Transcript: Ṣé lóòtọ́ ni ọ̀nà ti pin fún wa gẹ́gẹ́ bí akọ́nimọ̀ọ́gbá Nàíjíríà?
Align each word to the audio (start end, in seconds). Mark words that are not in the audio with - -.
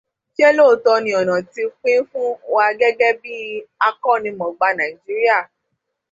Ṣé 0.35 0.47
lóòtọ́ 0.57 0.95
ni 1.03 1.11
ọ̀nà 1.19 1.35
ti 1.51 1.63
pin 1.81 1.99
fún 2.09 2.29
wa 2.53 2.65
gẹ́gẹ́ 2.79 3.17
bí 3.21 3.33
akọ́nimọ̀ọ́gbá 3.87 4.67
Nàíjíríà? 4.77 5.37